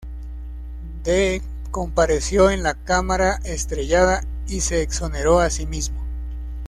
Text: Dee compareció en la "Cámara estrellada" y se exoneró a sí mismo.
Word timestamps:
Dee 1.03 1.43
compareció 1.69 2.49
en 2.49 2.63
la 2.63 2.73
"Cámara 2.73 3.39
estrellada" 3.43 4.23
y 4.47 4.61
se 4.61 4.81
exoneró 4.81 5.41
a 5.41 5.51
sí 5.51 5.67
mismo. 5.67 6.01